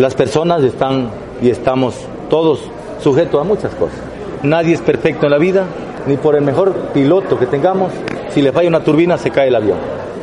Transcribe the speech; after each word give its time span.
Las 0.00 0.14
personas 0.14 0.64
están 0.64 1.10
y 1.42 1.50
estamos 1.50 1.94
todos 2.30 2.62
sujetos 3.02 3.38
a 3.38 3.44
muchas 3.44 3.74
cosas. 3.74 3.98
Nadie 4.42 4.72
es 4.72 4.80
perfecto 4.80 5.26
en 5.26 5.30
la 5.30 5.36
vida, 5.36 5.66
ni 6.06 6.16
por 6.16 6.36
el 6.36 6.40
mejor 6.40 6.74
piloto 6.94 7.38
que 7.38 7.44
tengamos, 7.44 7.92
si 8.30 8.40
le 8.40 8.50
falla 8.50 8.70
una 8.70 8.82
turbina 8.82 9.18
se 9.18 9.30
cae 9.30 9.48
el 9.48 9.56
avión. 9.56 9.76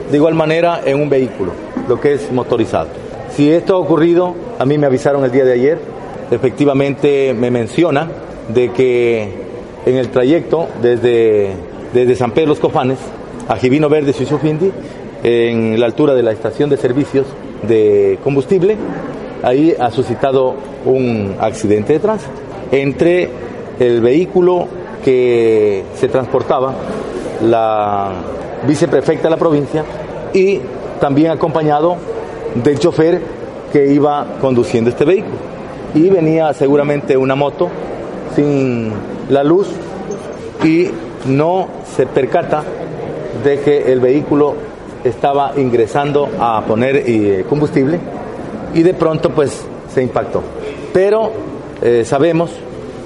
De 0.10 0.18
igual 0.18 0.34
manera 0.34 0.82
en 0.84 1.00
un 1.00 1.10
vehículo, 1.12 1.52
lo 1.88 2.02
que 2.02 2.14
es 2.14 2.32
motorizado. 2.32 2.88
Si 3.30 3.52
esto 3.52 3.76
ha 3.76 3.78
ocurrido, 3.78 4.34
a 4.58 4.66
mí 4.66 4.80
me 4.80 4.88
avisaron 4.88 5.24
el 5.24 5.32
día 5.32 5.46
de 5.46 5.54
ayer, 5.54 5.78
efectivamente 6.32 7.36
me 7.36 7.52
menciona 7.52 8.08
de 8.52 8.72
que 8.72 9.30
en 9.86 9.96
el 9.96 10.10
trayecto 10.10 10.70
desde, 10.82 11.52
desde 11.94 12.16
San 12.16 12.32
Pedro 12.32 12.48
Los 12.48 12.60
Cofanes 12.60 12.98
a 13.48 13.58
Givino 13.58 13.90
Verde 13.90 14.12
Suizufindi, 14.12 14.72
en 15.22 15.80
la 15.80 15.86
altura 15.86 16.16
de 16.16 16.24
la 16.24 16.32
estación 16.32 16.68
de 16.68 16.78
servicios 16.78 17.28
de 17.62 18.18
combustible, 18.24 18.76
ahí 19.44 19.76
ha 19.80 19.92
suscitado 19.92 20.56
un 20.86 21.36
accidente 21.40 21.94
de 21.94 22.00
tránsito 22.00 22.32
entre 22.72 23.30
el 23.80 24.02
vehículo 24.02 24.68
que 25.04 25.84
se 25.96 26.08
transportaba 26.08 26.74
la 27.44 28.12
viceprefecta 28.68 29.24
de 29.24 29.30
la 29.30 29.38
provincia 29.38 29.86
y 30.34 30.60
también 31.00 31.32
acompañado 31.32 31.96
del 32.56 32.80
chofer 32.80 33.22
que 33.72 33.94
iba 33.94 34.26
conduciendo 34.42 34.90
este 34.90 35.06
vehículo. 35.06 35.36
Y 35.94 36.10
venía 36.10 36.54
seguramente 36.54 37.16
una 37.16 37.36
moto 37.36 37.70
sin 38.36 38.92
la 39.30 39.44
luz 39.44 39.68
y 40.64 40.90
no 41.28 41.68
se 41.96 42.06
percata 42.06 42.64
de 43.44 43.60
que 43.60 43.92
el 43.92 44.00
vehículo 44.00 44.56
estaba 45.04 45.54
ingresando 45.58 46.28
a 46.40 46.64
poner 46.66 47.04
eh, 47.06 47.46
combustible 47.48 48.00
y 48.74 48.84
de 48.84 48.94
pronto 48.94 49.30
pues 49.32 49.66
se 49.94 50.02
impactó. 50.02 50.42
Pero 50.94 51.32
eh, 51.82 52.04
sabemos 52.06 52.52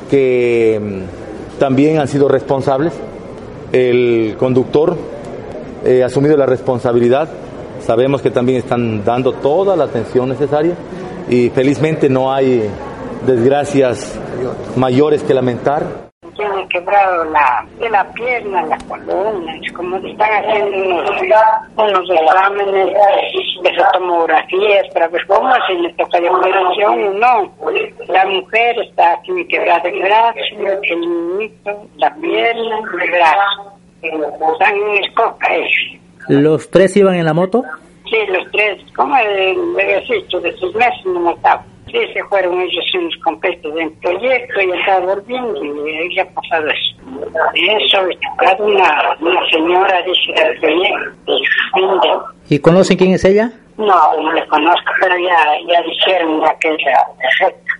que 0.09 0.79
mm, 0.81 1.59
también 1.59 1.99
han 1.99 2.07
sido 2.07 2.27
responsables. 2.27 2.93
El 3.71 4.35
conductor 4.37 4.95
eh, 5.85 6.03
ha 6.03 6.07
asumido 6.07 6.35
la 6.37 6.45
responsabilidad. 6.45 7.29
Sabemos 7.85 8.21
que 8.21 8.29
también 8.29 8.59
están 8.59 9.03
dando 9.03 9.33
toda 9.33 9.75
la 9.75 9.85
atención 9.85 10.29
necesaria 10.29 10.75
y 11.29 11.49
felizmente 11.49 12.09
no 12.09 12.31
hay 12.31 12.63
desgracias 13.25 14.19
mayores 14.75 15.23
que 15.23 15.33
lamentar 15.33 16.10
quebrado 16.71 17.25
la, 17.25 17.65
de 17.79 17.89
la 17.89 18.03
pierna, 18.13 18.63
la 18.63 18.77
columna, 18.87 19.55
es 19.61 19.71
como 19.73 19.97
están 19.97 20.43
haciendo 20.43 20.77
unos, 20.77 21.11
unos 21.77 22.09
exámenes 22.09 22.93
de 23.63 23.71
tomografías 23.93 24.87
para 24.93 25.07
ver 25.09 25.25
cómo 25.27 25.53
si 25.67 25.73
le 25.75 25.93
toca 25.93 26.19
de 26.19 26.29
operación 26.29 27.03
o 27.03 27.13
no. 27.13 27.53
La 28.07 28.25
mujer 28.25 28.79
está 28.79 29.13
aquí 29.13 29.31
quebrada 29.47 29.89
el 29.89 30.01
brazo, 30.01 30.39
el 30.83 31.01
niñito, 31.01 31.87
la 31.97 32.13
pierna, 32.15 32.77
el 33.01 33.11
brazo. 33.11 33.73
Están 34.01 34.75
en 34.75 35.03
escoca 35.03 35.47
¿Los 36.27 36.69
tres 36.71 36.97
iban 36.97 37.15
en 37.15 37.25
la 37.25 37.33
moto? 37.33 37.63
Sí, 38.09 38.17
los 38.27 38.51
tres. 38.51 38.81
Como 38.95 39.15
el 39.17 39.73
bebecito 39.75 40.39
de 40.39 40.51
seis 40.57 40.75
meses 40.75 41.05
no 41.05 41.19
mataba. 41.19 41.63
Sí, 41.91 41.99
se 42.13 42.23
fueron 42.25 42.61
ellos 42.61 42.85
unos 42.97 43.15
completos 43.17 43.73
del 43.75 43.91
proyecto 43.93 44.61
y 44.61 44.71
estaba 44.71 45.13
volviendo 45.13 45.61
y 45.63 46.15
ya 46.15 46.23
ha 46.23 46.25
pasado 46.27 46.67
eso. 46.69 46.95
Eso, 47.53 47.97
cada 48.37 48.63
una, 48.63 49.17
una 49.19 49.49
señora 49.49 50.01
dice 50.03 50.41
del 50.41 50.59
proyecto. 50.59 52.25
¿Y 52.49 52.59
conocen 52.59 52.97
quién 52.97 53.13
es 53.13 53.25
ella? 53.25 53.51
No, 53.77 54.21
no 54.21 54.31
le 54.31 54.47
conozco, 54.47 54.91
pero 55.01 55.15
ya, 55.17 55.57
ya 55.67 55.81
dijeron 55.81 56.41
que 56.61 56.69
es 56.69 56.81
la 56.85 57.05
prefecta. 57.17 57.73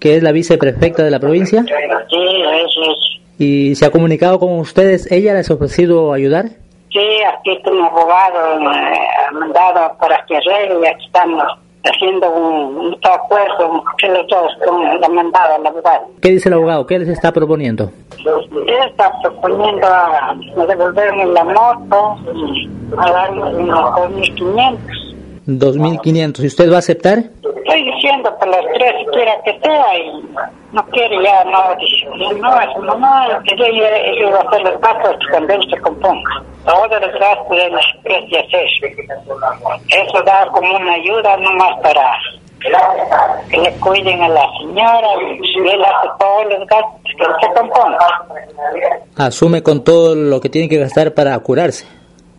¿Que 0.00 0.16
es 0.16 0.22
la 0.22 0.32
viceprefecta 0.32 1.04
de 1.04 1.10
la 1.10 1.20
provincia? 1.20 1.62
Sí, 1.62 1.72
eso 1.72 2.82
es. 2.90 3.20
¿Y 3.38 3.74
se 3.74 3.86
ha 3.86 3.90
comunicado 3.90 4.40
con 4.40 4.58
ustedes? 4.58 5.10
¿Ella 5.12 5.34
les 5.34 5.50
ha 5.50 5.54
ofrecido 5.54 6.12
ayudar? 6.12 6.46
Sí, 6.90 7.22
aquí 7.22 7.56
un 7.66 7.82
abogado 7.82 8.60
eh, 8.72 8.98
ha 9.28 9.30
mandado 9.30 9.96
para 9.98 10.24
que 10.26 10.36
arregle 10.36 10.80
y 10.82 10.86
aquí 10.88 11.06
estamos 11.06 11.44
haciendo 11.84 12.30
un, 12.30 12.76
un 12.76 12.96
acuerdo 13.02 13.82
que 13.98 14.08
los 14.08 14.26
dos 14.28 14.52
con 14.66 15.00
la 15.00 15.08
mandada 15.08 15.56
al 15.56 15.66
abogado. 15.66 16.06
¿Qué 16.20 16.30
dice 16.30 16.48
el 16.48 16.54
abogado? 16.54 16.86
¿Qué 16.86 16.98
les 16.98 17.08
está 17.08 17.32
proponiendo? 17.32 17.90
Él 18.18 18.74
está 18.88 19.12
proponiendo 19.22 19.86
a, 19.86 20.30
a 20.30 20.66
devolverme 20.66 21.26
la 21.26 21.44
moto 21.44 22.18
y 22.34 22.68
a 22.98 23.10
darme 23.12 23.42
unos 23.42 23.78
2.500. 23.80 24.78
2.500. 25.46 26.42
¿Y 26.42 26.46
usted 26.46 26.70
va 26.70 26.76
a 26.76 26.78
aceptar? 26.78 27.18
Estoy 27.18 27.84
diciendo 27.84 28.30
que 28.40 28.46
las 28.46 28.64
tres 28.74 28.94
quiera 29.12 29.32
que 29.44 29.58
sea 29.60 29.98
y 29.98 30.22
no 30.72 30.86
quiere 30.86 31.22
ya, 31.22 31.44
no, 31.44 31.74
dice, 31.76 32.06
no, 32.38 32.60
es 32.60 32.76
mamá, 32.78 33.42
que 33.44 33.56
yo 33.56 33.66
iba 33.66 34.38
a 34.38 34.40
hacer 34.42 34.62
los 34.62 34.80
gastos 34.80 35.16
cuando 35.30 35.54
él 35.54 35.66
se 35.70 35.80
componga. 35.80 36.42
Todos 36.64 36.90
los 36.90 37.12
gastos 37.18 37.56
de 37.56 37.70
las 37.70 37.84
y 38.04 38.36
hacer. 38.36 38.68
Eso 39.88 40.22
da 40.22 40.46
como 40.52 40.76
una 40.76 40.92
ayuda 40.94 41.36
nomás 41.38 41.80
para 41.82 42.12
que 43.50 43.56
le 43.56 43.72
cuiden 43.80 44.22
a 44.22 44.28
la 44.28 44.46
señora 44.58 45.08
y 45.42 45.68
él 45.68 45.82
hace 45.82 46.08
todos 46.18 46.44
los 46.50 46.66
gastos 46.68 47.00
que 47.16 47.24
él 47.24 47.32
se 47.40 47.60
componga. 47.60 48.06
Asume 49.16 49.62
con 49.62 49.82
todo 49.82 50.14
lo 50.14 50.40
que 50.40 50.50
tiene 50.50 50.68
que 50.68 50.78
gastar 50.78 51.14
para 51.14 51.38
curarse. 51.40 51.86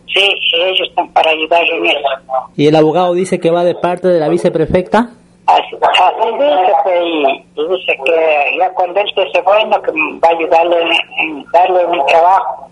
Sí, 0.06 0.34
ellos 0.54 0.88
están 0.88 1.08
para 1.12 1.30
ayudar 1.30 1.62
en 1.64 1.86
eso. 1.86 2.08
¿Y 2.56 2.66
el 2.66 2.76
abogado 2.76 3.14
dice 3.14 3.40
que 3.40 3.50
va 3.50 3.64
de 3.64 3.74
parte 3.74 4.08
de 4.08 4.20
la 4.20 4.28
viceprefecta? 4.28 5.10
Así, 5.52 5.76
dice 5.76 6.72
que, 6.84 7.02
y, 7.04 7.44
dice 7.54 7.98
que 8.06 8.56
ya 8.58 8.70
cuando 8.70 9.00
él 9.00 9.12
esté 9.14 9.42
bueno 9.42 9.82
que 9.82 9.90
va 9.92 10.28
a 10.28 10.30
ayudarle 10.30 10.80
en, 11.18 11.44
darle 11.52 11.86
mi 11.88 12.02
trabajo. 12.06 12.68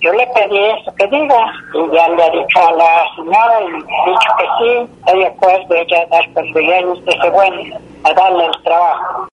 Yo 0.00 0.12
le 0.12 0.26
pedí 0.28 0.58
eso 0.58 0.94
que 0.96 1.06
diga 1.06 1.52
y 1.72 1.94
ya 1.94 2.08
le 2.08 2.22
ha 2.22 2.30
dicho 2.30 2.58
a 2.58 2.72
la 2.72 3.04
señora 3.16 3.60
y 3.62 3.66
ha 3.66 4.10
dicho 4.10 4.30
que 4.38 4.44
sí, 4.58 4.90
está 4.98 5.16
de 5.16 5.26
acuerdo 5.26 5.74
ella 5.74 6.06
dar 6.10 6.32
cuando 6.34 6.60
ya 6.60 6.78
él 6.78 7.02
esté 7.06 7.30
bueno 7.30 7.76
a 8.04 8.12
darle 8.12 8.44
el 8.44 8.62
trabajo. 8.62 9.26